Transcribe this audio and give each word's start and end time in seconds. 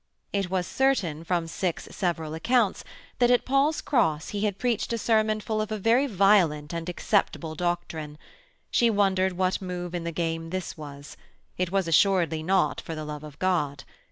It 0.33 0.49
was 0.49 0.65
certain, 0.65 1.23
from 1.23 1.45
six 1.45 1.87
several 1.91 2.33
accounts, 2.33 2.83
that 3.19 3.29
at 3.29 3.45
Paul's 3.45 3.81
Cross 3.81 4.29
he 4.29 4.45
had 4.45 4.57
preached 4.57 4.91
a 4.91 4.97
sermon 4.97 5.39
full 5.41 5.61
of 5.61 5.71
a 5.71 5.77
very 5.77 6.07
violent 6.07 6.73
and 6.73 6.89
acceptable 6.89 7.53
doctrine. 7.53 8.17
She 8.71 8.89
wondered 8.89 9.33
what 9.33 9.61
move 9.61 9.93
in 9.93 10.03
the 10.03 10.11
game 10.11 10.49
this 10.49 10.75
was: 10.75 11.17
it 11.55 11.71
was 11.71 11.87
assuredly 11.87 12.41
not 12.41 12.81
for 12.81 12.95
the 12.95 13.05
love 13.05 13.23
of 13.23 13.37
God. 13.37 13.83